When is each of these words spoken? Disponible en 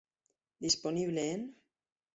Disponible 0.61 1.21
en 1.29 1.53